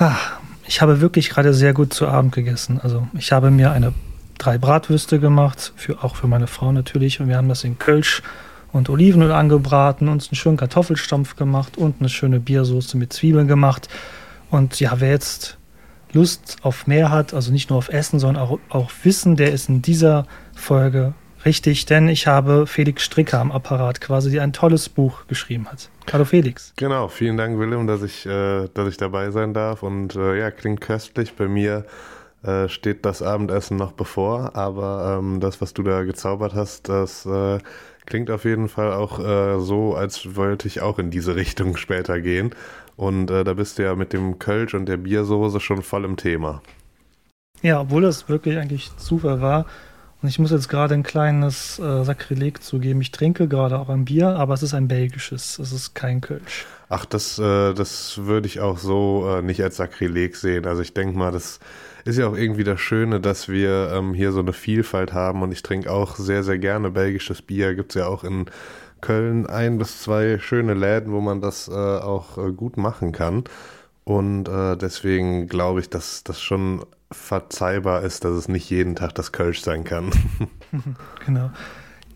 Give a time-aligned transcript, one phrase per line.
[0.00, 2.78] Ach, ich habe wirklich gerade sehr gut zu Abend gegessen.
[2.80, 3.92] Also ich habe mir eine
[4.38, 7.20] drei Bratwürste gemacht, für, auch für meine Frau natürlich.
[7.20, 8.22] Und wir haben das in Kölsch
[8.72, 13.88] und Olivenöl angebraten, uns einen schönen Kartoffelstampf gemacht und eine schöne Biersoße mit Zwiebeln gemacht.
[14.50, 15.58] Und ja, wer jetzt
[16.12, 19.68] Lust auf mehr hat, also nicht nur auf Essen, sondern auch, auch Wissen, der ist
[19.68, 24.88] in dieser Folge richtig, denn ich habe Felix Stricker am Apparat quasi, der ein tolles
[24.88, 25.90] Buch geschrieben hat.
[26.12, 26.72] Hallo Felix.
[26.76, 30.50] Genau, vielen Dank Willem, dass ich, äh, dass ich dabei sein darf und äh, ja,
[30.50, 31.34] klingt köstlich.
[31.34, 31.84] Bei mir
[32.42, 37.26] äh, steht das Abendessen noch bevor, aber ähm, das, was du da gezaubert hast, das
[37.26, 37.58] äh,
[38.06, 42.20] klingt auf jeden Fall auch äh, so, als wollte ich auch in diese Richtung später
[42.20, 42.54] gehen.
[42.96, 46.16] Und äh, da bist du ja mit dem Kölsch und der Biersoße schon voll im
[46.16, 46.62] Thema.
[47.62, 49.66] Ja, obwohl das wirklich eigentlich Zufall war.
[50.20, 53.00] Und ich muss jetzt gerade ein kleines äh, Sakrileg zugeben.
[53.00, 55.58] Ich trinke gerade auch ein Bier, aber es ist ein belgisches.
[55.60, 56.66] Es ist kein Kölsch.
[56.88, 60.66] Ach, das, äh, das würde ich auch so äh, nicht als Sakrileg sehen.
[60.66, 61.60] Also ich denke mal, das
[62.04, 65.42] ist ja auch irgendwie das Schöne, dass wir ähm, hier so eine Vielfalt haben.
[65.42, 67.76] Und ich trinke auch sehr, sehr gerne belgisches Bier.
[67.76, 68.46] Gibt es ja auch in
[69.00, 73.44] Köln ein bis zwei schöne Läden, wo man das äh, auch äh, gut machen kann.
[74.02, 79.14] Und äh, deswegen glaube ich, dass das schon verzeihbar ist, dass es nicht jeden Tag
[79.14, 80.10] das Kölsch sein kann.
[81.26, 81.50] genau.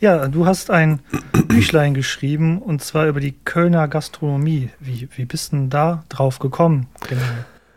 [0.00, 1.00] Ja, du hast ein
[1.46, 4.70] Büchlein geschrieben und zwar über die Kölner Gastronomie.
[4.80, 6.88] Wie, wie bist du denn da drauf gekommen?
[7.08, 7.22] Genau.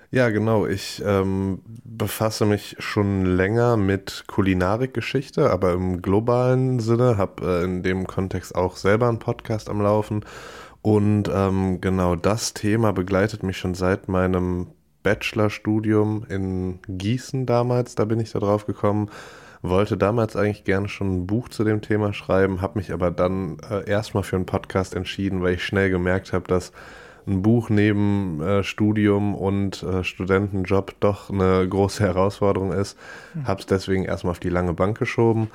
[0.09, 0.65] Ja, genau.
[0.65, 7.83] Ich ähm, befasse mich schon länger mit Kulinarikgeschichte, aber im globalen Sinne, habe äh, in
[7.83, 10.25] dem Kontext auch selber einen Podcast am Laufen.
[10.81, 14.67] Und ähm, genau das Thema begleitet mich schon seit meinem
[15.05, 17.93] Bachelorstudium in Gießen damals.
[17.93, 19.11] Da bin ich da drauf gekommen.
[19.61, 23.57] Wollte damals eigentlich gerne schon ein Buch zu dem Thema schreiben, habe mich aber dann
[23.69, 26.71] äh, erstmal für einen Podcast entschieden, weil ich schnell gemerkt habe, dass
[27.27, 32.97] ein Buch neben äh, Studium und äh, Studentenjob doch eine große Herausforderung ist.
[33.33, 33.47] Mhm.
[33.47, 35.49] Habe es deswegen erstmal auf die lange Bank geschoben.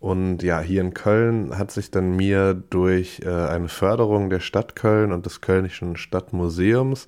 [0.00, 4.76] Und ja, hier in Köln hat sich dann mir durch äh, eine Förderung der Stadt
[4.76, 7.06] Köln und des Kölnischen Stadtmuseums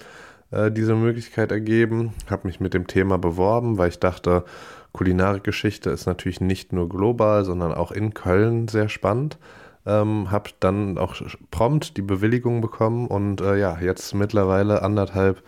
[0.51, 2.12] äh, diese Möglichkeit ergeben.
[2.31, 4.45] Habe mich mit dem Thema beworben, weil ich dachte,
[4.93, 9.39] Kulinarikgeschichte ist natürlich nicht nur global, sondern auch in Köln sehr spannend.
[9.84, 11.15] Ähm, habe dann auch
[11.51, 15.43] prompt die Bewilligung bekommen und äh, ja, jetzt mittlerweile anderthalb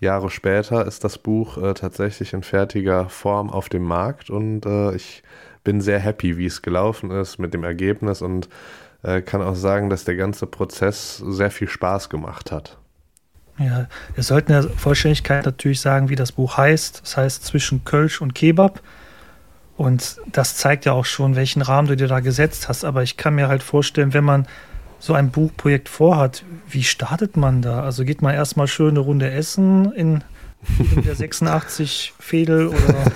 [0.00, 4.94] Jahre später ist das Buch äh, tatsächlich in fertiger Form auf dem Markt und äh,
[4.96, 5.22] ich
[5.62, 8.48] bin sehr happy, wie es gelaufen ist mit dem Ergebnis und
[9.02, 12.78] äh, kann auch sagen, dass der ganze Prozess sehr viel Spaß gemacht hat.
[13.58, 17.02] Ja, wir sollten der Vollständigkeit natürlich sagen, wie das Buch heißt.
[17.02, 18.80] Das heißt zwischen Kölsch und Kebab.
[19.76, 22.84] Und das zeigt ja auch schon, welchen Rahmen du dir da gesetzt hast.
[22.84, 24.46] Aber ich kann mir halt vorstellen, wenn man
[24.98, 27.82] so ein Buchprojekt vorhat, wie startet man da?
[27.82, 30.24] Also geht man erstmal schön eine Runde essen in,
[30.96, 33.12] in der 86 Fädel oder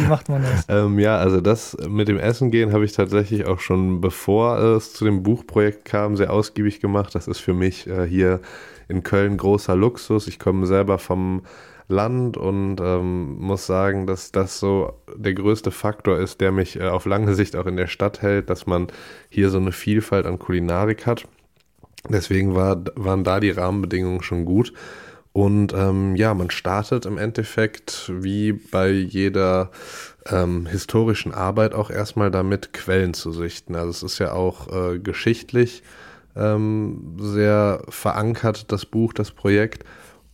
[0.00, 0.66] wie macht man das?
[0.68, 4.92] Ähm, ja, also das mit dem Essen gehen habe ich tatsächlich auch schon bevor es
[4.92, 7.14] zu dem Buchprojekt kam, sehr ausgiebig gemacht.
[7.14, 8.40] Das ist für mich äh, hier
[8.92, 10.28] in Köln großer Luxus.
[10.28, 11.42] Ich komme selber vom
[11.88, 16.88] Land und ähm, muss sagen, dass das so der größte Faktor ist, der mich äh,
[16.88, 18.86] auf lange Sicht auch in der Stadt hält, dass man
[19.28, 21.24] hier so eine Vielfalt an Kulinarik hat.
[22.08, 24.72] Deswegen war, waren da die Rahmenbedingungen schon gut.
[25.32, 29.70] Und ähm, ja, man startet im Endeffekt wie bei jeder
[30.26, 33.74] ähm, historischen Arbeit auch erstmal damit, Quellen zu sichten.
[33.74, 35.82] Also es ist ja auch äh, geschichtlich
[36.36, 39.84] ähm, sehr verankert, das Buch, das Projekt.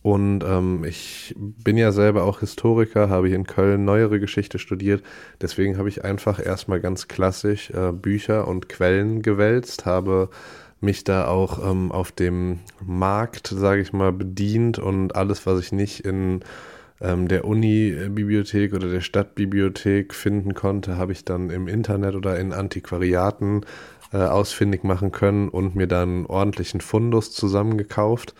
[0.01, 5.03] Und ähm, ich bin ja selber auch Historiker, habe hier in Köln neuere Geschichte studiert.
[5.41, 10.29] Deswegen habe ich einfach erstmal ganz klassisch äh, Bücher und Quellen gewälzt, habe
[10.81, 15.71] mich da auch ähm, auf dem Markt, sage ich mal, bedient und alles, was ich
[15.73, 16.39] nicht in
[17.01, 22.53] ähm, der Uni-Bibliothek oder der Stadtbibliothek finden konnte, habe ich dann im Internet oder in
[22.53, 23.65] Antiquariaten
[24.13, 28.33] äh, ausfindig machen können und mir dann ordentlichen Fundus zusammengekauft.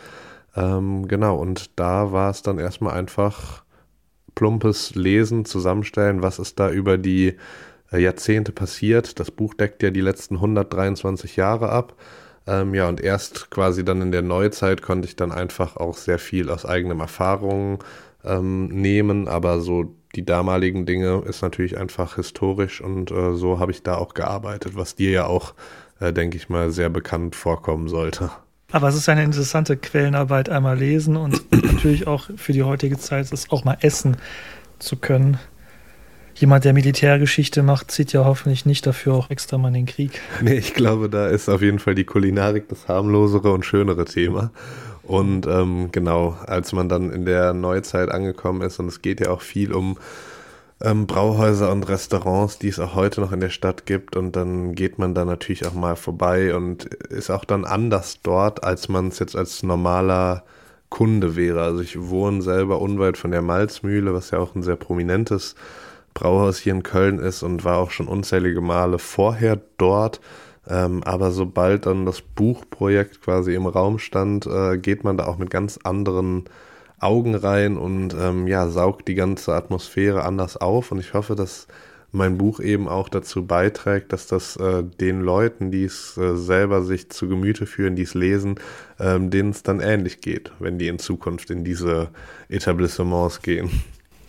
[0.56, 3.64] Ähm, genau, und da war es dann erstmal einfach
[4.36, 7.36] plumpes Lesen, Zusammenstellen, was ist da über die
[7.92, 9.20] äh, Jahrzehnte passiert.
[9.20, 11.96] Das Buch deckt ja die letzten 123 Jahre ab.
[12.48, 16.20] Ähm, ja, und erst quasi dann in der Neuzeit konnte ich dann einfach auch sehr
[16.20, 17.80] viel aus eigenen Erfahrungen
[18.24, 23.72] ähm, nehmen, aber so die damaligen Dinge ist natürlich einfach historisch und äh, so habe
[23.72, 25.54] ich da auch gearbeitet, was dir ja auch,
[26.00, 28.32] äh, denke ich mal, sehr bekannt vorkommen sollte.
[28.72, 33.32] Aber es ist eine interessante Quellenarbeit, einmal lesen und natürlich auch für die heutige Zeit
[33.32, 34.18] ist auch mal essen
[34.80, 35.38] zu können.
[36.36, 40.22] Jemand, der Militärgeschichte macht, zieht ja hoffentlich nicht dafür auch extra mal in den Krieg.
[40.42, 44.52] Nee, ich glaube, da ist auf jeden Fall die Kulinarik das harmlosere und schönere Thema.
[45.10, 49.32] Und ähm, genau, als man dann in der Neuzeit angekommen ist, und es geht ja
[49.32, 49.98] auch viel um
[50.84, 54.16] ähm, Brauhäuser und Restaurants, die es auch heute noch in der Stadt gibt.
[54.16, 58.64] Und dann geht man da natürlich auch mal vorbei und ist auch dann anders dort,
[58.64, 60.44] als man es jetzt als normaler
[60.90, 61.64] Kunde wäre.
[61.64, 65.56] Also ich wohne selber unweit von der Malzmühle, was ja auch ein sehr prominentes
[66.14, 70.22] Brauhaus hier in Köln ist und war auch schon unzählige Male vorher dort
[70.70, 75.38] ähm, aber sobald dann das Buchprojekt quasi im Raum stand, äh, geht man da auch
[75.38, 76.46] mit ganz anderen
[77.00, 80.92] Augen rein und ähm, ja, saugt die ganze Atmosphäre anders auf.
[80.92, 81.68] Und ich hoffe, dass
[82.12, 86.84] mein Buch eben auch dazu beiträgt, dass das äh, den Leuten, die es äh, selber
[86.84, 88.56] sich zu Gemüte führen, die es lesen,
[89.00, 92.10] ähm, denen es dann ähnlich geht, wenn die in Zukunft in diese
[92.50, 93.70] Etablissements gehen.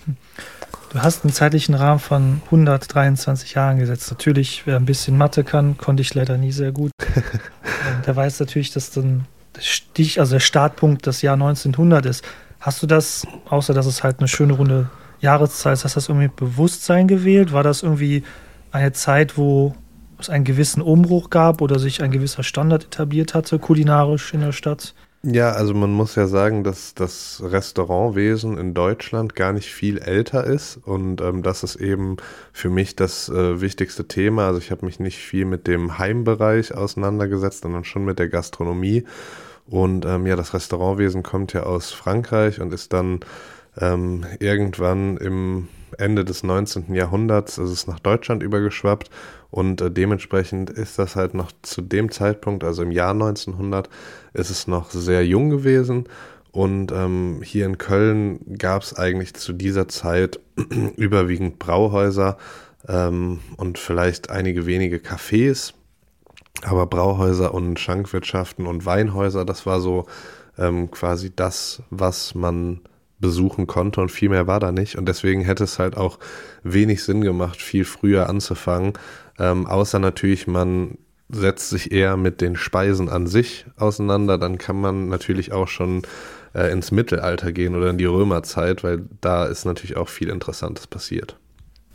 [0.90, 4.10] Du hast einen zeitlichen Rahmen von 123 Jahren gesetzt.
[4.10, 6.90] Natürlich, wer ein bisschen Mathe kann, konnte ich leider nie sehr gut.
[8.06, 12.24] der weiß natürlich, dass dann der Stich, also der Startpunkt das Jahr 1900 ist.
[12.58, 14.90] Hast du das, außer dass es halt eine schöne runde
[15.20, 17.52] Jahreszeit ist, hast du das irgendwie mit Bewusstsein gewählt?
[17.52, 18.24] War das irgendwie
[18.72, 19.76] eine Zeit, wo
[20.18, 24.52] es einen gewissen Umbruch gab oder sich ein gewisser Standard etabliert hatte, kulinarisch in der
[24.52, 24.94] Stadt?
[25.22, 30.44] Ja, also man muss ja sagen, dass das Restaurantwesen in Deutschland gar nicht viel älter
[30.44, 32.16] ist und ähm, das ist eben
[32.54, 34.46] für mich das äh, wichtigste Thema.
[34.46, 39.04] Also ich habe mich nicht viel mit dem Heimbereich auseinandergesetzt, sondern schon mit der Gastronomie.
[39.66, 43.20] Und ähm, ja, das Restaurantwesen kommt ja aus Frankreich und ist dann
[43.78, 46.94] ähm, irgendwann im Ende des 19.
[46.94, 49.10] Jahrhunderts ist es nach Deutschland übergeschwappt
[49.50, 53.88] und äh, dementsprechend ist das halt noch zu dem Zeitpunkt, also im Jahr 1900,
[54.32, 56.04] ist es noch sehr jung gewesen.
[56.52, 60.40] Und ähm, hier in Köln gab es eigentlich zu dieser Zeit
[60.96, 62.38] überwiegend Brauhäuser
[62.88, 65.74] ähm, und vielleicht einige wenige Cafés.
[66.62, 70.06] Aber Brauhäuser und Schankwirtschaften und Weinhäuser, das war so
[70.58, 72.80] ähm, quasi das, was man
[73.20, 74.96] besuchen konnte und viel mehr war da nicht.
[74.96, 76.18] Und deswegen hätte es halt auch
[76.62, 78.94] wenig Sinn gemacht, viel früher anzufangen.
[79.38, 84.38] Ähm, außer natürlich, man setzt sich eher mit den Speisen an sich auseinander.
[84.38, 86.02] Dann kann man natürlich auch schon
[86.54, 90.86] äh, ins Mittelalter gehen oder in die Römerzeit, weil da ist natürlich auch viel Interessantes
[90.86, 91.36] passiert.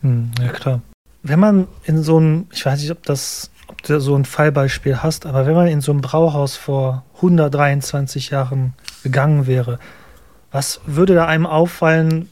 [0.01, 0.81] Hm, ja, klar.
[1.23, 5.01] Wenn man in so ein, ich weiß nicht, ob das ob du so ein Fallbeispiel
[5.01, 8.73] hast, aber wenn man in so ein Brauhaus vor 123 Jahren
[9.03, 9.79] gegangen wäre,
[10.55, 12.29] was würde da einem auffallen,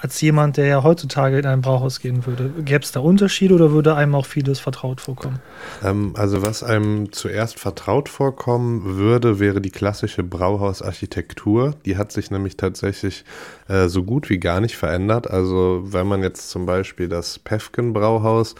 [0.00, 2.50] als jemand, der ja heutzutage in ein Brauhaus gehen würde?
[2.64, 5.40] Gäbe es da Unterschiede oder würde einem auch vieles vertraut vorkommen?
[5.84, 11.74] Ähm, also was einem zuerst vertraut vorkommen würde, wäre die klassische Brauhausarchitektur.
[11.84, 13.24] Die hat sich nämlich tatsächlich
[13.68, 15.30] äh, so gut wie gar nicht verändert.
[15.30, 18.54] Also wenn man jetzt zum Beispiel das Pefken Brauhaus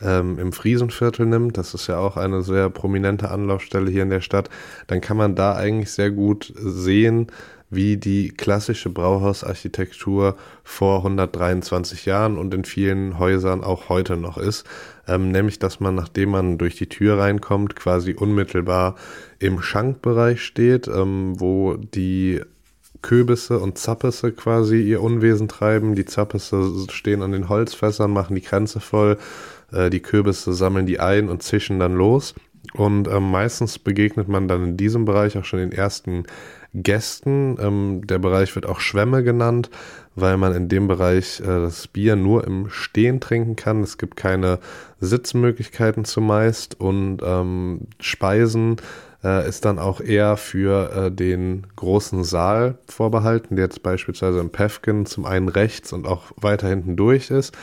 [0.00, 4.20] ähm, im Friesenviertel nimmt, das ist ja auch eine sehr prominente Anlaufstelle hier in der
[4.20, 4.50] Stadt,
[4.86, 7.26] dann kann man da eigentlich sehr gut sehen,
[7.72, 14.66] wie die klassische Brauhausarchitektur vor 123 Jahren und in vielen Häusern auch heute noch ist.
[15.08, 18.96] Ähm, nämlich, dass man, nachdem man durch die Tür reinkommt, quasi unmittelbar
[19.38, 22.42] im Schankbereich steht, ähm, wo die
[23.00, 25.94] Kürbisse und Zappisse quasi ihr Unwesen treiben.
[25.94, 29.18] Die Zappisse stehen an den Holzfässern, machen die Grenze voll.
[29.72, 32.34] Äh, die Kürbisse sammeln die ein und zischen dann los.
[32.74, 36.24] Und ähm, meistens begegnet man dann in diesem Bereich auch schon den ersten
[36.74, 37.56] Gästen.
[37.60, 39.70] Ähm, der Bereich wird auch Schwämme genannt,
[40.14, 43.82] weil man in dem Bereich äh, das Bier nur im Stehen trinken kann.
[43.82, 44.58] Es gibt keine
[45.00, 48.76] Sitzmöglichkeiten zumeist und ähm, Speisen
[49.22, 54.50] äh, ist dann auch eher für äh, den großen Saal vorbehalten, der jetzt beispielsweise im
[54.50, 57.54] Pefken zum einen rechts und auch weiter hinten durch ist.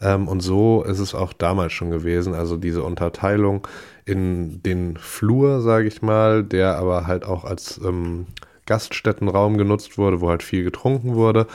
[0.00, 2.34] Ähm, und so ist es auch damals schon gewesen.
[2.34, 3.66] Also diese Unterteilung
[4.04, 8.26] in den Flur, sage ich mal, der aber halt auch als ähm,
[8.68, 11.46] Gaststättenraum genutzt wurde, wo halt viel getrunken wurde.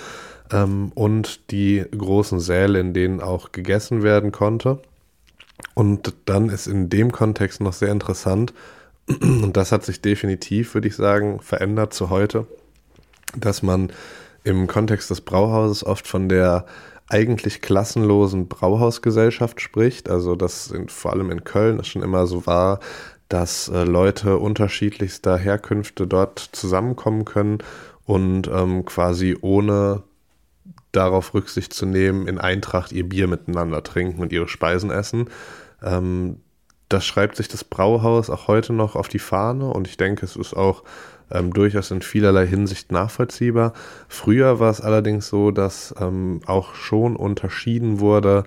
[0.52, 4.80] Ähm, und die großen Säle, in denen auch gegessen werden konnte.
[5.76, 8.54] Und dann ist in dem Kontext noch sehr interessant,
[9.22, 12.48] und das hat sich definitiv, würde ich sagen, verändert zu heute,
[13.38, 13.92] dass man
[14.44, 16.66] im Kontext des Brauhauses oft von der
[17.10, 20.10] eigentlich klassenlosen Brauhausgesellschaft spricht.
[20.10, 22.80] Also dass in, vor allem in Köln es schon immer so war,
[23.34, 27.58] dass äh, Leute unterschiedlichster Herkünfte dort zusammenkommen können
[28.06, 30.04] und ähm, quasi ohne
[30.92, 35.32] darauf Rücksicht zu nehmen, in Eintracht ihr Bier miteinander trinken und ihre Speisen essen.
[35.82, 36.42] Ähm,
[36.90, 40.36] das schreibt sich das Brauhaus auch heute noch auf die Fahne und ich denke, es
[40.36, 40.84] ist auch
[41.32, 43.74] ähm, durchaus in vielerlei Hinsicht nachvollziehbar.
[44.08, 48.44] Früher war es allerdings so, dass ähm, auch schon unterschieden wurde,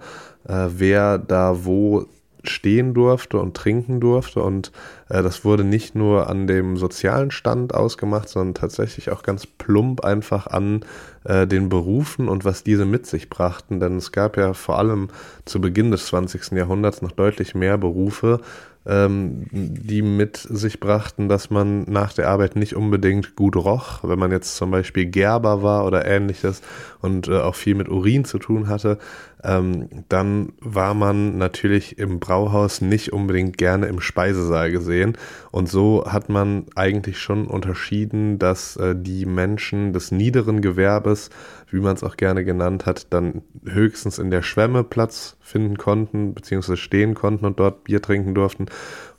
[0.46, 2.06] äh, wer da wo
[2.50, 4.42] stehen durfte und trinken durfte.
[4.42, 4.72] Und
[5.08, 10.04] äh, das wurde nicht nur an dem sozialen Stand ausgemacht, sondern tatsächlich auch ganz plump
[10.04, 10.84] einfach an
[11.24, 13.80] äh, den Berufen und was diese mit sich brachten.
[13.80, 15.08] Denn es gab ja vor allem
[15.44, 16.52] zu Beginn des 20.
[16.52, 18.40] Jahrhunderts noch deutlich mehr Berufe,
[18.86, 24.00] ähm, die mit sich brachten, dass man nach der Arbeit nicht unbedingt gut roch.
[24.02, 26.62] Wenn man jetzt zum Beispiel Gerber war oder ähnliches
[27.00, 28.98] und äh, auch viel mit Urin zu tun hatte,
[29.44, 35.16] ähm, dann war man natürlich im Brauhaus nicht unbedingt gerne im Speisesaal gesehen.
[35.50, 41.30] Und so hat man eigentlich schon unterschieden, dass äh, die Menschen des niederen Gewerbes,
[41.68, 46.34] wie man es auch gerne genannt hat, dann höchstens in der Schwemme Platz finden konnten,
[46.34, 48.66] beziehungsweise stehen konnten und dort Bier trinken durften.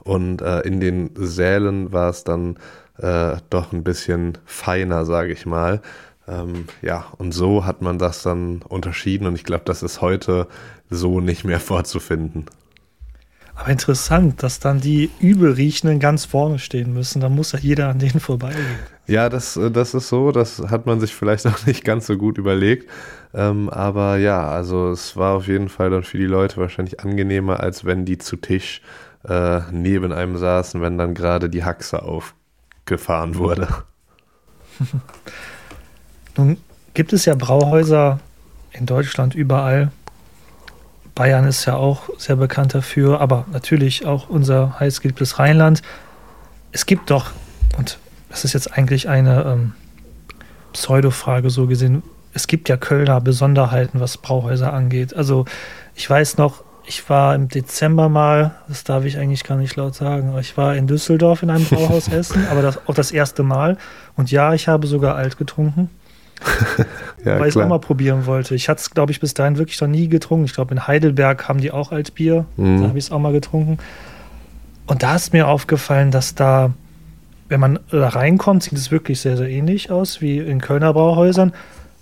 [0.03, 2.57] Und äh, in den Sälen war es dann
[2.97, 5.81] äh, doch ein bisschen feiner, sage ich mal.
[6.27, 10.47] Ähm, ja, und so hat man das dann unterschieden und ich glaube, das ist heute
[10.89, 12.45] so nicht mehr vorzufinden.
[13.57, 17.21] Aber interessant, dass dann die Übelriechenden ganz vorne stehen müssen.
[17.21, 18.79] Da muss ja jeder an denen vorbeigehen.
[19.07, 20.31] Ja, das, äh, das ist so.
[20.31, 22.87] Das hat man sich vielleicht auch nicht ganz so gut überlegt.
[23.33, 27.59] Ähm, aber ja, also es war auf jeden Fall dann für die Leute wahrscheinlich angenehmer,
[27.59, 28.81] als wenn die zu Tisch
[29.27, 33.67] äh, neben einem saßen, wenn dann gerade die Haxe aufgefahren wurde.
[36.37, 36.57] Nun
[36.93, 38.19] gibt es ja Brauhäuser
[38.71, 39.91] in Deutschland überall.
[41.17, 45.81] Bayern ist ja auch sehr bekannt dafür, aber natürlich auch unser heißgeliebtes Rheinland.
[46.71, 47.31] Es gibt doch,
[47.75, 47.97] und
[48.29, 49.73] das ist jetzt eigentlich eine ähm,
[50.73, 55.15] Pseudo-Frage so gesehen, es gibt ja Kölner Besonderheiten, was Brauhäuser angeht.
[55.15, 55.45] Also
[55.95, 59.95] ich weiß noch, ich war im Dezember mal, das darf ich eigentlich gar nicht laut
[59.95, 63.41] sagen, aber ich war in Düsseldorf in einem Brauhaus essen, aber das, auch das erste
[63.41, 63.77] Mal.
[64.15, 65.89] Und ja, ich habe sogar alt getrunken.
[67.25, 68.55] ja, weil ich es auch mal probieren wollte.
[68.55, 70.45] Ich hatte es, glaube ich, bis dahin wirklich noch nie getrunken.
[70.45, 72.45] Ich glaube, in Heidelberg haben die auch Altbier.
[72.57, 72.81] Mhm.
[72.81, 73.77] Da habe ich es auch mal getrunken.
[74.85, 76.73] Und da ist mir aufgefallen, dass da,
[77.49, 81.53] wenn man da reinkommt, sieht es wirklich sehr, sehr ähnlich aus wie in Kölner Brauhäusern.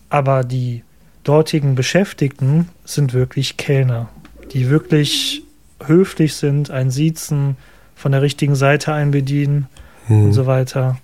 [0.10, 0.84] Aber die
[1.24, 4.10] dortigen Beschäftigten sind wirklich Kellner,
[4.54, 5.44] die wirklich
[5.86, 7.58] höflich sind, ein Siezen,
[7.96, 9.68] von der richtigen Seite einbedienen
[10.08, 10.25] mhm.
[10.25, 10.98] und so weiter.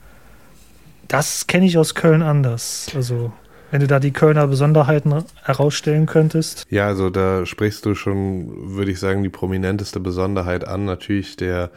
[1.12, 2.88] Das kenne ich aus Köln anders.
[2.96, 3.34] Also,
[3.70, 5.14] wenn du da die Kölner Besonderheiten
[5.44, 6.66] herausstellen könntest.
[6.70, 10.86] Ja, also da sprichst du schon, würde ich sagen, die prominenteste Besonderheit an.
[10.86, 11.70] Natürlich der,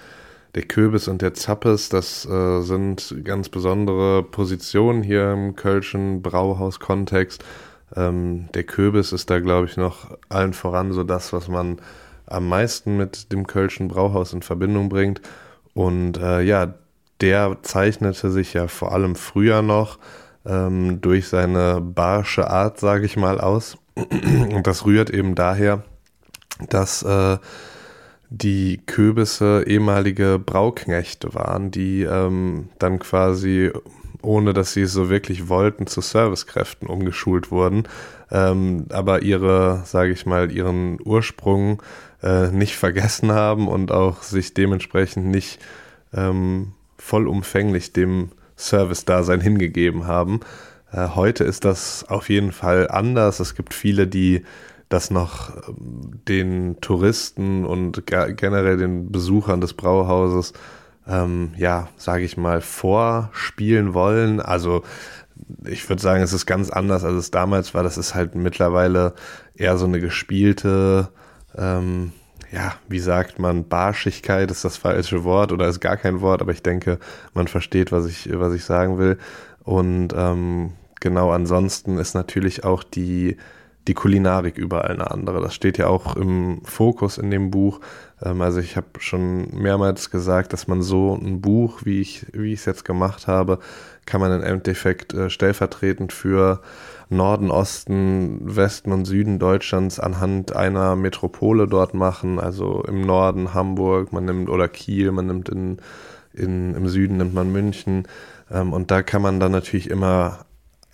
[0.54, 7.42] der Kürbis und der Zappes, das äh, sind ganz besondere Positionen hier im Kölschen Brauhaus-Kontext.
[7.96, 11.78] Ähm, der Kürbis ist da, glaube ich, noch allen voran so das, was man
[12.26, 15.20] am meisten mit dem Kölschen Brauhaus in Verbindung bringt.
[15.74, 16.74] Und äh, ja,
[17.20, 19.98] der zeichnete sich ja vor allem früher noch
[20.46, 23.76] ähm, durch seine barsche Art, sage ich mal, aus.
[23.94, 25.84] Und das rührt eben daher,
[26.68, 27.38] dass äh,
[28.30, 33.70] die Köbisse ehemalige Brauknechte waren, die ähm, dann quasi,
[34.22, 37.84] ohne dass sie es so wirklich wollten, zu Servicekräften umgeschult wurden,
[38.30, 41.82] ähm, aber ihre, sage ich mal, ihren Ursprung
[42.22, 45.60] äh, nicht vergessen haben und auch sich dementsprechend nicht
[46.12, 46.72] ähm,
[47.04, 50.40] vollumfänglich dem Service-Dasein hingegeben haben.
[50.90, 53.40] Äh, heute ist das auf jeden Fall anders.
[53.40, 54.42] Es gibt viele, die
[54.88, 60.54] das noch ähm, den Touristen und generell den Besuchern des Brauhauses,
[61.06, 64.40] ähm, ja, sage ich mal, vorspielen wollen.
[64.40, 64.82] Also
[65.66, 67.82] ich würde sagen, es ist ganz anders, als es damals war.
[67.82, 69.12] Das ist halt mittlerweile
[69.54, 71.10] eher so eine gespielte,
[71.54, 72.12] ähm,
[72.52, 76.52] ja, wie sagt man, Barschigkeit ist das falsche Wort oder ist gar kein Wort, aber
[76.52, 76.98] ich denke,
[77.32, 79.18] man versteht, was ich, was ich sagen will.
[79.62, 83.36] Und ähm, genau ansonsten ist natürlich auch die,
[83.88, 85.40] die Kulinarik überall eine andere.
[85.40, 87.80] Das steht ja auch im Fokus in dem Buch.
[88.22, 92.64] Ähm, also ich habe schon mehrmals gesagt, dass man so ein Buch, wie ich es
[92.64, 93.58] jetzt gemacht habe,
[94.06, 96.60] kann man im Endeffekt äh, stellvertretend für
[97.16, 102.38] Norden, Osten, Westen und Süden Deutschlands anhand einer Metropole dort machen.
[102.38, 105.78] Also im Norden Hamburg, man nimmt oder Kiel, man nimmt in,
[106.32, 108.06] in im Süden nimmt man München.
[108.50, 110.44] Ähm, und da kann man dann natürlich immer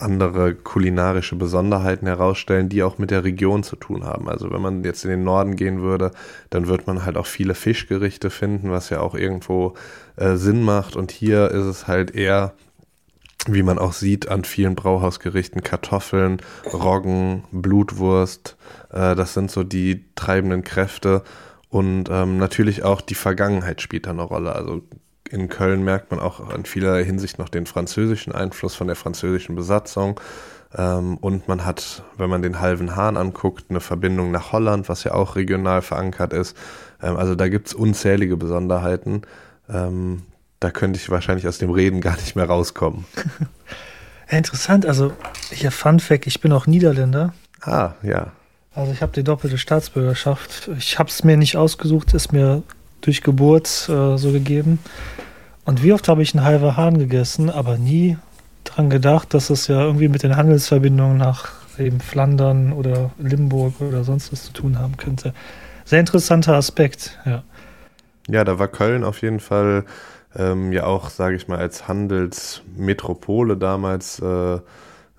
[0.00, 4.29] andere kulinarische Besonderheiten herausstellen, die auch mit der Region zu tun haben.
[4.29, 6.11] Also wenn man jetzt in den Norden gehen würde,
[6.49, 9.75] dann wird man halt auch viele Fischgerichte finden, was ja auch irgendwo
[10.17, 10.97] äh, Sinn macht.
[10.97, 12.55] Und hier ist es halt eher
[13.47, 16.40] wie man auch sieht an vielen Brauhausgerichten, Kartoffeln,
[16.73, 18.56] Roggen, Blutwurst.
[18.90, 21.23] Äh, das sind so die treibenden Kräfte.
[21.68, 24.54] Und ähm, natürlich auch die Vergangenheit spielt da eine Rolle.
[24.54, 24.82] Also
[25.30, 29.54] in Köln merkt man auch in vieler Hinsicht noch den französischen Einfluss von der französischen
[29.54, 30.20] Besatzung.
[30.76, 35.04] Ähm, und man hat, wenn man den halben Hahn anguckt, eine Verbindung nach Holland, was
[35.04, 36.56] ja auch regional verankert ist.
[37.02, 39.23] Ähm, also da gibt es unzählige Besonderheiten.
[39.68, 40.23] Ähm,
[40.61, 43.05] da könnte ich wahrscheinlich aus dem Reden gar nicht mehr rauskommen.
[44.31, 45.12] Ja, interessant, also
[45.50, 47.35] hier Fun Fact, ich bin auch Niederländer.
[47.62, 48.31] Ah, ja.
[48.73, 50.71] Also ich habe die doppelte Staatsbürgerschaft.
[50.79, 52.62] Ich habe es mir nicht ausgesucht, ist mir
[53.00, 54.79] durch Geburt äh, so gegeben.
[55.64, 58.19] Und wie oft habe ich einen halben Hahn gegessen, aber nie
[58.62, 64.05] dran gedacht, dass es ja irgendwie mit den Handelsverbindungen nach eben Flandern oder Limburg oder
[64.05, 65.35] sonst was zu tun haben könnte.
[65.85, 67.43] Sehr interessanter Aspekt, ja.
[68.29, 69.85] Ja, da war Köln auf jeden Fall
[70.37, 74.59] ähm, ja auch, sage ich mal, als Handelsmetropole damals äh,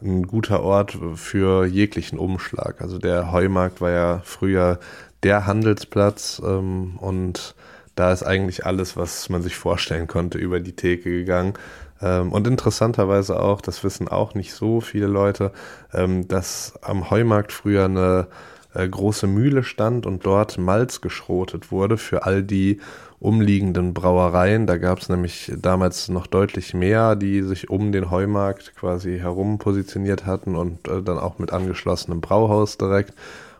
[0.01, 2.81] ein guter Ort für jeglichen Umschlag.
[2.81, 4.79] Also der Heumarkt war ja früher
[5.23, 7.55] der Handelsplatz ähm, und
[7.95, 11.53] da ist eigentlich alles, was man sich vorstellen konnte, über die Theke gegangen.
[12.01, 15.51] Ähm, und interessanterweise auch, das wissen auch nicht so viele Leute,
[15.93, 18.27] ähm, dass am Heumarkt früher eine
[18.73, 22.79] äh, große Mühle stand und dort Malz geschrotet wurde für all die
[23.19, 24.65] umliegenden Brauereien.
[24.65, 29.59] Da gab es nämlich damals noch deutlich mehr, die sich um den Heumarkt quasi herum
[29.59, 33.13] positioniert hatten und äh, dann auch mit angeschlossenem Brauhaus direkt.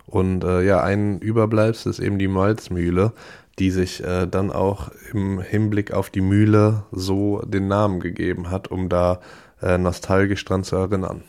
[0.07, 3.13] Und äh, ja, ein Überbleibsel ist eben die Malzmühle,
[3.59, 8.69] die sich äh, dann auch im Hinblick auf die Mühle so den Namen gegeben hat,
[8.69, 9.19] um da
[9.61, 11.21] äh, nostalgisch dran zu erinnern.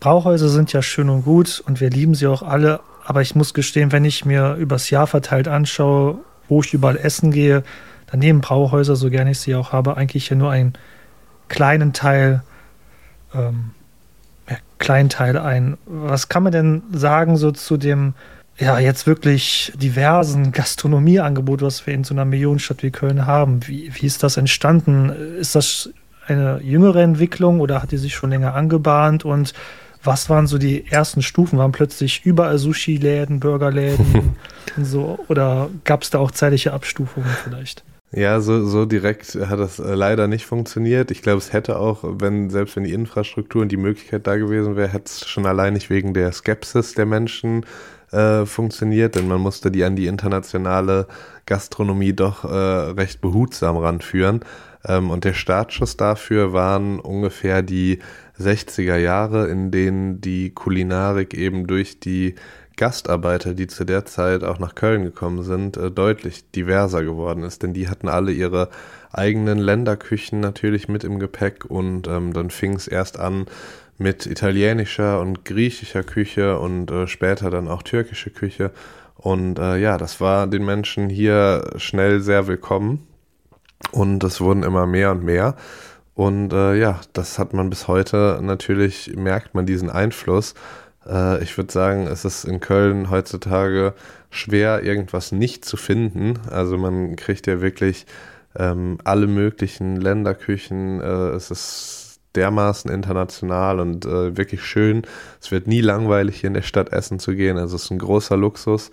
[0.00, 3.54] Brauhäuser sind ja schön und gut und wir lieben sie auch alle, aber ich muss
[3.54, 7.62] gestehen, wenn ich mir übers Jahr verteilt anschaue, wo ich überall essen gehe,
[8.10, 10.74] dann nehmen Brauhäuser, so gerne ich sie auch habe, eigentlich ja nur einen
[11.48, 12.42] kleinen Teil,
[13.34, 13.70] ähm,
[14.48, 15.76] ja, kleinen Teil ein.
[15.86, 18.14] Was kann man denn sagen so zu dem,
[18.58, 23.66] ja, jetzt wirklich diversen Gastronomieangebot, was wir in so einer Millionenstadt wie Köln haben?
[23.66, 25.10] Wie, wie ist das entstanden?
[25.38, 25.90] Ist das
[26.26, 29.52] eine jüngere Entwicklung oder hat die sich schon länger angebahnt und
[30.06, 31.58] was waren so die ersten Stufen?
[31.58, 34.36] Waren plötzlich überall Sushi-Läden, Burgerläden
[34.76, 35.18] und so?
[35.28, 37.84] Oder gab es da auch zeitliche Abstufungen vielleicht?
[38.12, 41.10] Ja, so, so direkt hat das äh, leider nicht funktioniert.
[41.10, 44.76] Ich glaube, es hätte auch, wenn, selbst wenn die Infrastruktur und die Möglichkeit da gewesen
[44.76, 47.66] wäre, hätte es schon allein nicht wegen der Skepsis der Menschen
[48.12, 51.08] äh, funktioniert, denn man musste die an die internationale
[51.46, 54.40] Gastronomie doch äh, recht behutsam ranführen.
[54.86, 57.98] Ähm, und der Startschuss dafür waren ungefähr die
[58.38, 62.34] 60er Jahre, in denen die Kulinarik eben durch die
[62.76, 67.62] Gastarbeiter, die zu der Zeit auch nach Köln gekommen sind, äh, deutlich diverser geworden ist.
[67.62, 68.68] Denn die hatten alle ihre
[69.12, 73.46] eigenen Länderküchen natürlich mit im Gepäck und ähm, dann fing es erst an
[73.98, 78.72] mit italienischer und griechischer Küche und äh, später dann auch türkische Küche.
[79.14, 83.06] Und äh, ja, das war den Menschen hier schnell sehr willkommen
[83.92, 85.56] und es wurden immer mehr und mehr.
[86.14, 90.54] Und äh, ja, das hat man bis heute natürlich, merkt man diesen Einfluss.
[91.06, 93.94] Äh, ich würde sagen, es ist in Köln heutzutage
[94.30, 96.38] schwer, irgendwas nicht zu finden.
[96.50, 98.06] Also man kriegt ja wirklich
[98.58, 101.00] ähm, alle möglichen Länderküchen.
[101.00, 105.02] Äh, es ist dermaßen international und äh, wirklich schön.
[105.40, 107.58] Es wird nie langweilig, hier in der Stadt essen zu gehen.
[107.58, 108.90] Also es ist ein großer Luxus.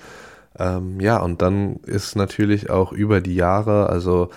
[0.57, 4.29] Ähm, ja, und dann ist natürlich auch über die Jahre, also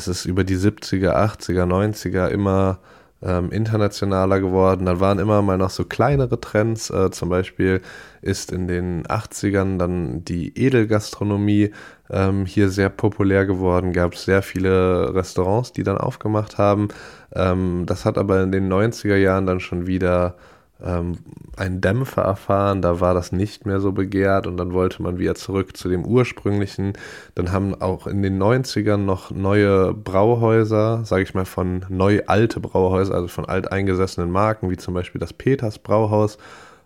[0.00, 2.78] es ist über die 70er, 80er, 90er immer
[3.22, 4.86] ähm, internationaler geworden.
[4.86, 6.90] Dann waren immer mal noch so kleinere Trends.
[6.90, 7.82] Äh, zum Beispiel
[8.22, 11.72] ist in den 80ern dann die Edelgastronomie
[12.08, 13.92] ähm, hier sehr populär geworden.
[13.92, 16.88] Gab es sehr viele Restaurants, die dann aufgemacht haben.
[17.34, 20.36] Ähm, das hat aber in den 90er Jahren dann schon wieder
[20.84, 21.18] ähm,
[21.56, 25.34] einen Dämpfer erfahren, da war das nicht mehr so begehrt und dann wollte man wieder
[25.34, 26.94] zurück zu dem ursprünglichen.
[27.34, 32.60] Dann haben auch in den 90ern noch neue Brauhäuser, sage ich mal von neu alte
[32.60, 36.38] Brauhäuser, also von alteingesessenen Marken, wie zum Beispiel das Peters Brauhaus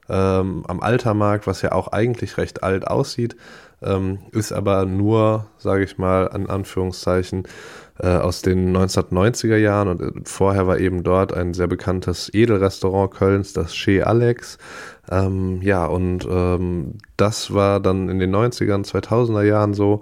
[0.08, 3.36] ähm, am Altermarkt, was ja auch eigentlich recht alt aussieht,
[3.82, 7.44] ähm, ist aber nur, sage ich mal, an Anführungszeichen,
[8.00, 13.12] äh, aus den 1990er Jahren und äh, vorher war eben dort ein sehr bekanntes Edelrestaurant
[13.12, 14.58] Kölns, das Chez Alex.
[15.10, 20.00] Ähm, ja, und ähm, das war dann in den 90ern, 2000er Jahren so,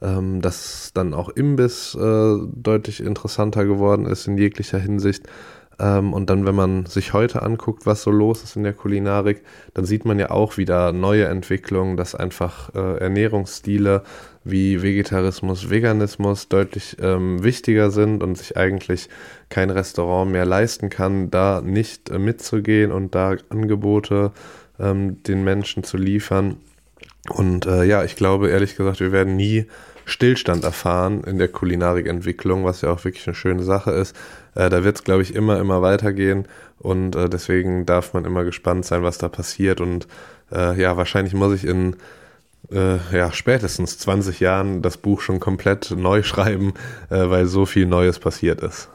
[0.00, 5.26] ähm, dass dann auch Imbiss äh, deutlich interessanter geworden ist in jeglicher Hinsicht.
[5.78, 9.42] Ähm, und dann, wenn man sich heute anguckt, was so los ist in der Kulinarik,
[9.74, 14.02] dann sieht man ja auch wieder neue Entwicklungen, dass einfach äh, Ernährungsstile
[14.44, 19.08] wie Vegetarismus, Veganismus deutlich ähm, wichtiger sind und sich eigentlich
[19.48, 24.32] kein Restaurant mehr leisten kann, da nicht äh, mitzugehen und da Angebote
[24.78, 26.58] ähm, den Menschen zu liefern.
[27.30, 29.66] Und äh, ja, ich glaube ehrlich gesagt, wir werden nie
[30.04, 34.14] Stillstand erfahren in der Kulinarikentwicklung, was ja auch wirklich eine schöne Sache ist.
[34.54, 36.46] Äh, da wird es, glaube ich, immer, immer weitergehen
[36.78, 39.80] und äh, deswegen darf man immer gespannt sein, was da passiert.
[39.80, 40.06] Und
[40.52, 41.96] äh, ja, wahrscheinlich muss ich in
[42.72, 46.74] äh, ja, spätestens 20 Jahren das Buch schon komplett neu schreiben,
[47.10, 48.88] äh, weil so viel Neues passiert ist.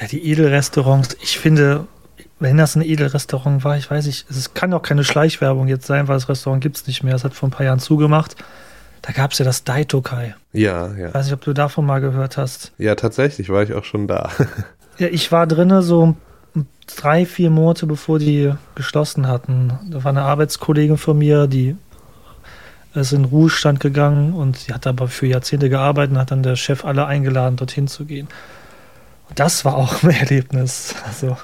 [0.00, 1.86] Ja, die Edelrestaurants, ich finde,
[2.38, 6.06] wenn das ein Edelrestaurant war, ich weiß nicht, es kann auch keine Schleichwerbung jetzt sein,
[6.08, 7.14] weil das Restaurant gibt es nicht mehr.
[7.14, 8.36] Es hat vor ein paar Jahren zugemacht.
[9.02, 10.34] Da gab es ja das Daitokai.
[10.52, 11.08] Ja, ja.
[11.08, 12.72] Ich weiß nicht, ob du davon mal gehört hast.
[12.76, 14.30] Ja, tatsächlich war ich auch schon da.
[14.98, 16.16] ja, ich war drinnen so
[16.86, 19.72] drei, vier Monate bevor die geschlossen hatten.
[19.90, 21.76] Da war eine Arbeitskollegin von mir, die
[22.96, 26.56] ist in Ruhestand gegangen und sie hat aber für Jahrzehnte gearbeitet und hat dann der
[26.56, 28.28] Chef alle eingeladen, dorthin zu gehen.
[29.28, 30.94] Und das war auch ein Erlebnis.
[31.06, 31.36] Also.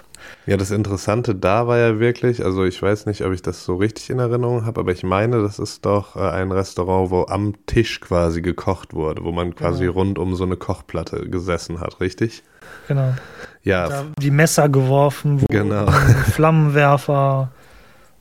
[0.47, 3.77] Ja, das Interessante da war ja wirklich, also ich weiß nicht, ob ich das so
[3.77, 7.55] richtig in Erinnerung habe, aber ich meine, das ist doch äh, ein Restaurant, wo am
[7.67, 9.99] Tisch quasi gekocht wurde, wo man quasi genau.
[9.99, 12.43] rund um so eine Kochplatte gesessen hat, richtig?
[12.89, 13.15] Genau.
[13.63, 14.05] Ja.
[14.19, 15.91] Die Messer geworfen, genau.
[16.33, 17.51] Flammenwerfer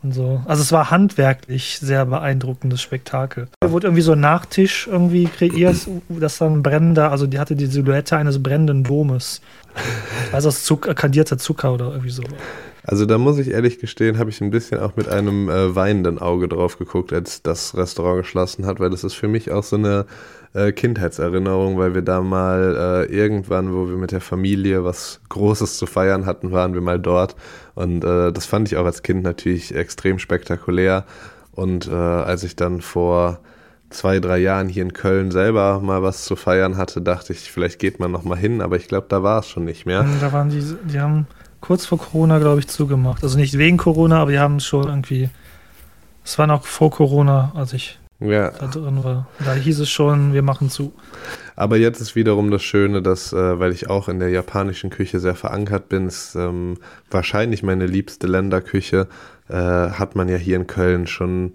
[0.03, 0.41] und so.
[0.45, 3.47] Also es war handwerklich sehr beeindruckendes Spektakel.
[3.59, 7.67] Da wurde irgendwie so ein Nachtisch irgendwie kreiert, das dann brennender, also die hatte die
[7.67, 9.41] Silhouette eines brennenden Domes.
[10.31, 12.23] Also aus Zucker, kandierter Zucker oder irgendwie so.
[12.83, 16.17] Also da muss ich ehrlich gestehen, habe ich ein bisschen auch mit einem äh, weinenden
[16.17, 19.75] Auge drauf geguckt, als das Restaurant geschlossen hat, weil das ist für mich auch so
[19.75, 20.05] eine
[20.53, 25.77] äh, Kindheitserinnerung, weil wir da mal äh, irgendwann, wo wir mit der Familie was Großes
[25.77, 27.35] zu feiern hatten, waren wir mal dort.
[27.81, 31.05] Und äh, das fand ich auch als Kind natürlich extrem spektakulär.
[31.51, 33.39] Und äh, als ich dann vor
[33.89, 37.79] zwei, drei Jahren hier in Köln selber mal was zu feiern hatte, dachte ich, vielleicht
[37.79, 40.05] geht man noch mal hin, aber ich glaube, da war es schon nicht mehr.
[40.21, 41.27] Da waren die, die haben
[41.59, 43.23] kurz vor Corona, glaube ich, zugemacht.
[43.23, 45.29] Also nicht wegen Corona, aber die haben es schon irgendwie.
[46.23, 48.51] Es war noch vor Corona, als ich ja.
[48.51, 49.27] da drin war.
[49.43, 50.93] Da hieß es schon, wir machen zu.
[51.55, 55.19] Aber jetzt ist wiederum das Schöne, dass, äh, weil ich auch in der japanischen Küche
[55.19, 56.77] sehr verankert bin, ist ähm,
[57.09, 59.07] wahrscheinlich meine liebste Länderküche,
[59.49, 61.51] äh, hat man ja hier in Köln schon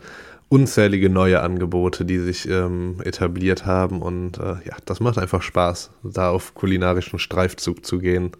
[0.49, 4.03] unzählige neue Angebote, die sich ähm, etabliert haben.
[4.03, 8.33] Und äh, ja, das macht einfach Spaß, da auf kulinarischen Streifzug zu gehen.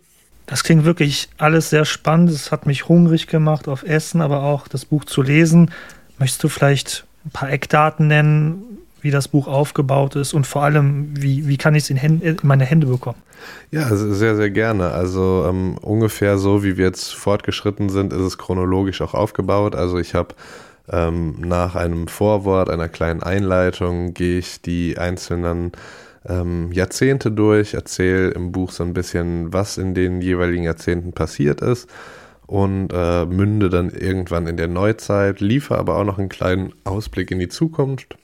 [0.47, 2.31] Das klingt wirklich alles sehr spannend.
[2.31, 5.73] Es hat mich hungrig gemacht auf Essen, aber auch das Buch zu lesen.
[6.19, 11.11] Möchtest du vielleicht ein paar Eckdaten nennen, wie das Buch aufgebaut ist und vor allem,
[11.17, 13.19] wie, wie kann ich es in, in, meine Hände bekommen?
[13.71, 14.91] Ja, sehr, sehr gerne.
[14.91, 19.75] Also ähm, ungefähr so, wie wir jetzt fortgeschritten sind, ist es chronologisch auch aufgebaut.
[19.75, 20.35] Also ich habe
[20.91, 25.73] ähm, nach einem Vorwort, einer kleinen Einleitung, gehe ich die einzelnen
[26.27, 31.61] ähm, Jahrzehnte durch, erzähle im Buch so ein bisschen, was in den jeweiligen Jahrzehnten passiert
[31.61, 31.89] ist
[32.47, 37.31] und äh, münde dann irgendwann in der Neuzeit, liefere aber auch noch einen kleinen Ausblick
[37.31, 38.17] in die Zukunft,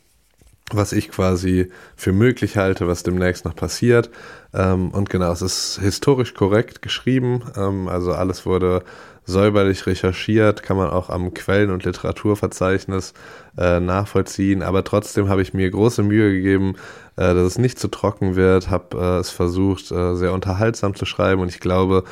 [0.71, 4.11] was ich quasi für möglich halte, was demnächst noch passiert.
[4.55, 8.85] Ähm, und genau, es ist historisch korrekt geschrieben, ähm, also alles wurde
[9.25, 13.15] säuberlich recherchiert, kann man auch am Quellen- und Literaturverzeichnis
[13.57, 14.63] äh, nachvollziehen.
[14.63, 16.75] Aber trotzdem habe ich mir große Mühe gegeben,
[17.17, 21.05] äh, dass es nicht zu trocken wird, habe äh, es versucht, äh, sehr unterhaltsam zu
[21.05, 22.05] schreiben und ich glaube,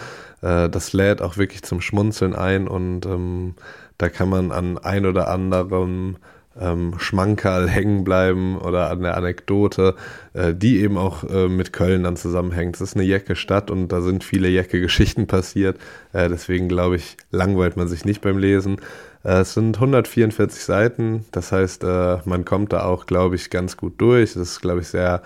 [0.42, 3.54] äh, das lädt auch wirklich zum Schmunzeln ein und ähm,
[3.98, 6.16] da kann man an ein oder anderem
[6.58, 9.94] ähm, Schmankerl hängen bleiben oder an der Anekdote,
[10.32, 12.76] äh, die eben auch äh, mit Köln dann zusammenhängt.
[12.76, 15.78] Es ist eine Jecke-Stadt und da sind viele Jecke-Geschichten passiert.
[16.12, 18.78] Äh, deswegen glaube ich, langweilt man sich nicht beim Lesen.
[19.24, 23.76] Äh, es sind 144 Seiten, das heißt, äh, man kommt da auch, glaube ich, ganz
[23.76, 24.30] gut durch.
[24.30, 25.22] Es ist, glaube ich, sehr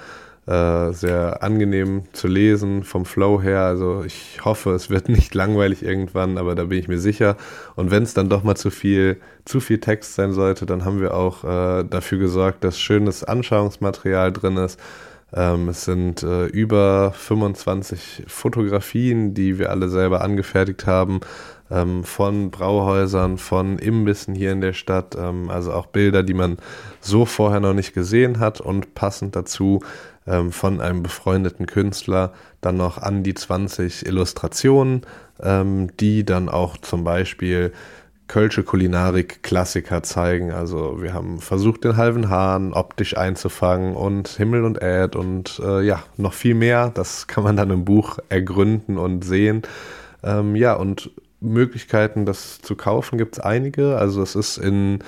[0.47, 3.63] äh, sehr angenehm zu lesen vom Flow her.
[3.63, 7.37] Also ich hoffe, es wird nicht langweilig irgendwann, aber da bin ich mir sicher.
[7.77, 11.01] Und wenn es dann doch mal zu viel, zu viel Text sein sollte, dann haben
[11.01, 14.79] wir auch äh, dafür gesorgt, dass schönes Anschauungsmaterial drin ist.
[15.35, 21.21] Ähm, es sind äh, über 25 Fotografien, die wir alle selber angefertigt haben
[21.71, 26.59] ähm, von Brauhäusern, von Imbissen hier in der Stadt, ähm, also auch Bilder, die man
[27.01, 29.81] so vorher noch nicht gesehen hat und passend dazu
[30.27, 35.03] ähm, von einem befreundeten Künstler dann noch an die 20 Illustrationen,
[35.43, 37.73] ähm, die dann auch zum Beispiel
[38.27, 40.51] Kölsche Kulinarik-Klassiker zeigen.
[40.51, 45.83] Also wir haben versucht, den halben Hahn optisch einzufangen und Himmel und Erd und äh,
[45.83, 46.91] ja, noch viel mehr.
[46.95, 49.63] Das kann man dann im Buch ergründen und sehen.
[50.23, 51.11] Ähm, ja, und
[51.41, 53.99] Möglichkeiten, das zu kaufen, gibt es einige.
[53.99, 55.01] Also es ist in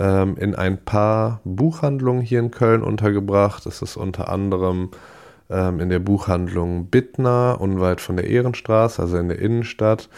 [0.00, 3.66] ähm, in ein paar Buchhandlungen hier in Köln untergebracht.
[3.66, 4.90] Es ist unter anderem
[5.50, 10.08] ähm, in der Buchhandlung Bittner, unweit von der Ehrenstraße, also in der Innenstadt.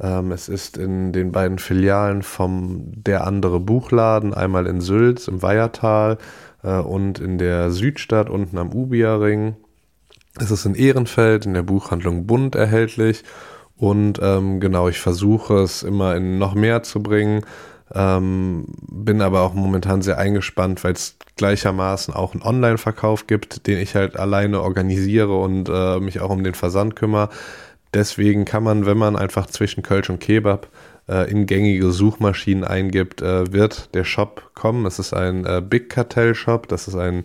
[0.00, 5.40] Ähm, es ist in den beiden Filialen vom Der andere Buchladen, einmal in Sülz im
[5.40, 6.18] Weihertal
[6.64, 9.54] äh, und in der Südstadt unten am Ubierring.
[10.40, 13.22] Es ist in Ehrenfeld in der Buchhandlung Bund erhältlich.
[13.76, 17.42] Und ähm, genau, ich versuche es immer in noch mehr zu bringen.
[17.94, 23.78] Ähm, bin aber auch momentan sehr eingespannt, weil es gleichermaßen auch einen Online-Verkauf gibt, den
[23.78, 27.30] ich halt alleine organisiere und äh, mich auch um den Versand kümmere.
[27.94, 30.68] Deswegen kann man, wenn man einfach zwischen Kölsch und Kebab
[31.08, 34.84] äh, in gängige Suchmaschinen eingibt, äh, wird der Shop kommen.
[34.84, 37.22] Es ist ein äh, Big Cartel Shop, das ist ein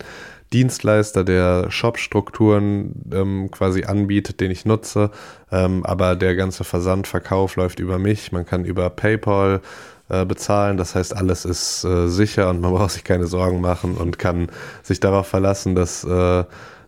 [0.54, 5.10] Dienstleister, der Shop-Strukturen ähm, quasi anbietet, den ich nutze.
[5.50, 8.30] Ähm, aber der ganze Versandverkauf läuft über mich.
[8.30, 9.60] Man kann über PayPal
[10.08, 10.76] äh, bezahlen.
[10.76, 14.48] Das heißt, alles ist äh, sicher und man braucht sich keine Sorgen machen und kann
[14.82, 16.44] sich darauf verlassen, dass äh,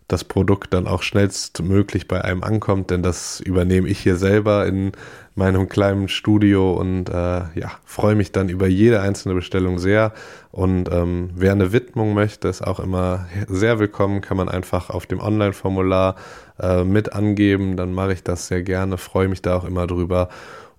[0.08, 4.92] das Produkt dann auch schnellstmöglich bei einem ankommt, denn das übernehme ich hier selber in
[5.34, 10.12] meinem kleinen Studio und äh, ja, freue mich dann über jede einzelne Bestellung sehr.
[10.52, 15.06] Und ähm, wer eine Widmung möchte, ist auch immer sehr willkommen, kann man einfach auf
[15.06, 16.14] dem Online-Formular
[16.60, 20.28] äh, mit angeben, dann mache ich das sehr gerne, freue mich da auch immer drüber.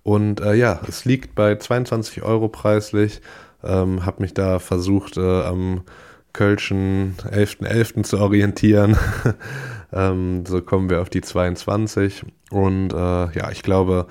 [0.02, 3.20] Und äh, ja, es liegt bei 22 Euro preislich,
[3.62, 5.82] ähm, habe mich da versucht äh, am
[6.32, 7.66] Kölschen 11.11.
[7.66, 8.02] .11.
[8.04, 8.96] zu orientieren.
[9.92, 12.24] ähm, so kommen wir auf die 22.
[12.50, 14.06] Und äh, ja, ich glaube,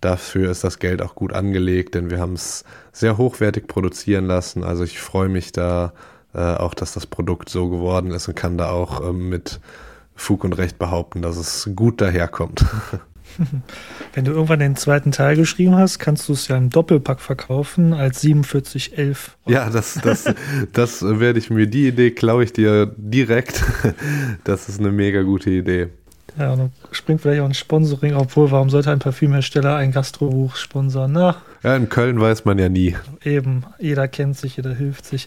[0.00, 4.64] dafür ist das Geld auch gut angelegt, denn wir haben es sehr hochwertig produzieren lassen.
[4.64, 5.92] Also ich freue mich da
[6.34, 9.60] äh, auch, dass das Produkt so geworden ist und kann da auch äh, mit
[10.14, 12.64] Fug und Recht behaupten, dass es gut daherkommt.
[14.14, 17.92] Wenn du irgendwann den zweiten Teil geschrieben hast, kannst du es ja im Doppelpack verkaufen
[17.92, 19.36] als 4711.
[19.46, 20.24] Ja, das, das,
[20.72, 23.64] das werde ich mir, die Idee klaue ich dir direkt.
[24.44, 25.88] Das ist eine mega gute Idee.
[26.38, 30.56] Ja, und dann springt vielleicht auch ein Sponsoring, obwohl, warum sollte ein Parfümhersteller ein Gastrobuch
[30.56, 31.12] sponsern?
[31.12, 32.96] Na, ja, in Köln weiß man ja nie.
[33.22, 35.26] Eben, jeder kennt sich, jeder hilft sich.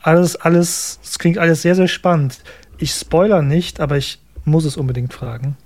[0.00, 2.38] Alles, alles, es klingt alles sehr, sehr spannend.
[2.78, 5.56] Ich spoiler nicht, aber ich muss es unbedingt fragen.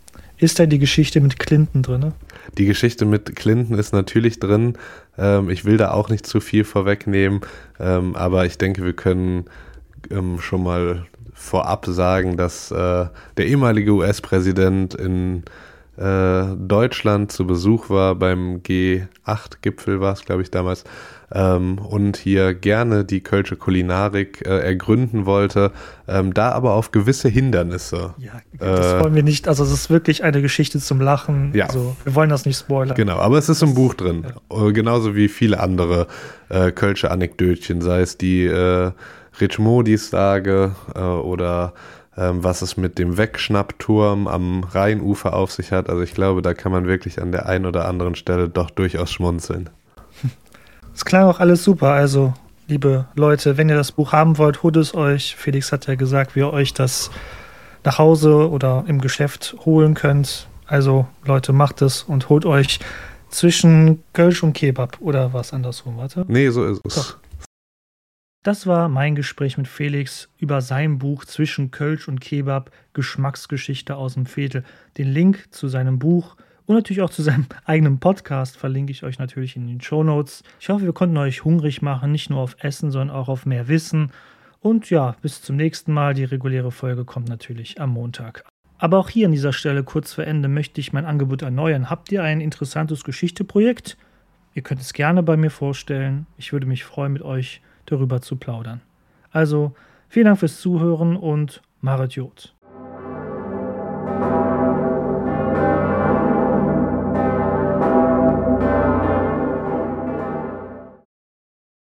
[0.42, 2.14] Ist da die Geschichte mit Clinton drin?
[2.59, 4.76] Die Geschichte mit Clinton ist natürlich drin.
[5.16, 7.42] Ähm, ich will da auch nicht zu viel vorwegnehmen,
[7.78, 9.44] ähm, aber ich denke, wir können
[10.11, 15.44] ähm, schon mal vorab sagen, dass äh, der ehemalige US-Präsident in
[15.96, 20.83] äh, Deutschland zu Besuch war beim G8-Gipfel, war es, glaube ich, damals,
[21.35, 25.73] ähm, und hier gerne die Kölsche Kulinarik äh, ergründen wollte,
[26.09, 28.14] ähm, da aber auf gewisse Hindernisse.
[28.18, 29.49] Ja, das äh, wollen wir nicht.
[29.49, 31.53] Also, es ist wirklich eine Geschichte zum Lachen.
[31.55, 31.66] Ja.
[31.66, 32.97] Also, wir wollen das nicht spoilern.
[32.97, 34.25] Genau, aber es ist das, im Buch drin.
[34.51, 34.68] Ja.
[34.68, 36.07] Äh, genauso wie viele andere
[36.49, 38.92] äh, Kölsche Anekdötchen, sei es die äh,
[39.40, 41.73] Rich Modis-Sage äh, oder
[42.16, 45.88] ähm, was es mit dem Wegschnappturm am Rheinufer auf sich hat.
[45.88, 49.11] Also ich glaube, da kann man wirklich an der einen oder anderen Stelle doch durchaus
[49.11, 49.71] schmunzeln.
[50.94, 51.92] Es klang auch alles super.
[51.92, 52.35] Also,
[52.66, 55.37] liebe Leute, wenn ihr das Buch haben wollt, holt es euch.
[55.37, 57.11] Felix hat ja gesagt, wie ihr euch das
[57.85, 60.48] nach Hause oder im Geschäft holen könnt.
[60.66, 62.81] Also, Leute, macht es und holt euch
[63.28, 66.24] zwischen Kölsch und Kebab oder was andersrum, warte.
[66.28, 66.94] Nee, so ist es.
[66.94, 67.18] Doch.
[68.44, 74.14] Das war mein Gespräch mit Felix über sein Buch Zwischen Kölsch und Kebab Geschmacksgeschichte aus
[74.14, 74.64] dem Veedel.
[74.98, 76.37] Den Link zu seinem Buch
[76.72, 80.42] und natürlich auch zu seinem eigenen Podcast verlinke ich euch natürlich in den Show Notes.
[80.58, 83.68] Ich hoffe, wir konnten euch hungrig machen, nicht nur auf Essen, sondern auch auf mehr
[83.68, 84.11] Wissen.
[84.61, 86.14] Und ja, bis zum nächsten Mal.
[86.14, 88.44] Die reguläre Folge kommt natürlich am Montag.
[88.78, 91.90] Aber auch hier an dieser Stelle kurz vor Ende möchte ich mein Angebot erneuern.
[91.90, 93.96] Habt ihr ein interessantes Geschichteprojekt?
[94.54, 96.26] Ihr könnt es gerne bei mir vorstellen.
[96.37, 98.80] Ich würde mich freuen, mit euch darüber zu plaudern.
[99.30, 99.74] Also,
[100.08, 102.54] vielen Dank fürs Zuhören und Maret Jod.